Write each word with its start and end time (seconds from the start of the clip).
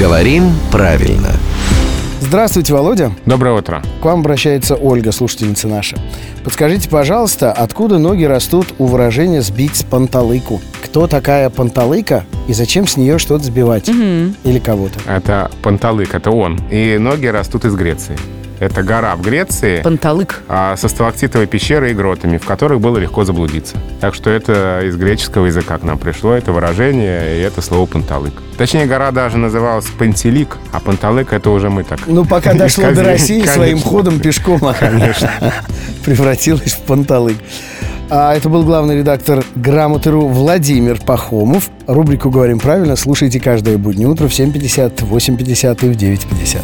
Говорим 0.00 0.54
правильно. 0.72 1.28
Здравствуйте, 2.22 2.72
Володя. 2.72 3.12
Доброе 3.26 3.58
утро. 3.58 3.82
К 4.00 4.06
вам 4.06 4.20
обращается 4.20 4.74
Ольга, 4.74 5.12
слушательница 5.12 5.68
наша. 5.68 5.98
Подскажите, 6.42 6.88
пожалуйста, 6.88 7.52
откуда 7.52 7.98
ноги 7.98 8.24
растут 8.24 8.68
у 8.78 8.86
выражения 8.86 9.42
«сбить 9.42 9.76
с 9.76 9.82
панталыку»? 9.82 10.62
Кто 10.82 11.06
такая 11.06 11.50
панталыка 11.50 12.24
и 12.48 12.54
зачем 12.54 12.86
с 12.86 12.96
нее 12.96 13.18
что-то 13.18 13.44
сбивать? 13.44 13.90
Или 13.90 14.58
кого-то? 14.58 14.98
Это 15.06 15.50
Панталык, 15.62 16.14
это 16.14 16.30
он. 16.30 16.58
И 16.70 16.96
ноги 16.98 17.26
растут 17.26 17.66
из 17.66 17.74
Греции. 17.74 18.16
Это 18.60 18.82
гора 18.82 19.16
в 19.16 19.22
Греции 19.22 19.80
Панталык. 19.80 20.42
а, 20.46 20.76
со 20.76 20.88
сталактитовой 20.88 21.46
пещерой 21.46 21.92
и 21.92 21.94
гротами, 21.94 22.36
в 22.36 22.44
которых 22.44 22.78
было 22.80 22.98
легко 22.98 23.24
заблудиться. 23.24 23.78
Так 24.00 24.14
что 24.14 24.28
это 24.28 24.82
из 24.84 24.96
греческого 24.96 25.46
языка 25.46 25.78
к 25.78 25.82
нам 25.82 25.96
пришло, 25.98 26.34
это 26.34 26.52
выражение, 26.52 27.38
и 27.38 27.40
это 27.40 27.62
слово 27.62 27.86
панталык. 27.86 28.34
Точнее, 28.58 28.84
гора 28.84 29.12
даже 29.12 29.38
называлась 29.38 29.86
Пантелик, 29.86 30.58
а 30.72 30.80
панталык 30.80 31.32
это 31.32 31.48
уже 31.48 31.70
мы 31.70 31.84
так. 31.84 32.00
Ну, 32.06 32.26
пока 32.26 32.52
дошло 32.54 32.90
до. 32.92 33.02
России 33.02 33.38
Конечно. 33.40 33.54
своим 33.54 33.80
ходом 33.80 34.20
пешком, 34.20 34.60
Конечно. 34.78 35.30
превратилась 36.04 36.72
в 36.74 36.80
панталык. 36.80 37.38
А 38.10 38.34
это 38.34 38.48
был 38.50 38.64
главный 38.64 38.98
редактор 38.98 39.42
«Грамоты.ру» 39.54 40.26
Владимир 40.28 41.00
Пахомов. 41.00 41.70
Рубрику 41.86 42.28
«Говорим 42.28 42.58
правильно» 42.58 42.96
слушайте 42.96 43.40
каждое 43.40 43.78
буднее 43.78 44.08
утро 44.08 44.28
в 44.28 44.32
7.50, 44.32 45.08
8.50 45.08 45.86
и 45.86 45.92
в 45.94 45.96
9.50. 45.96 46.58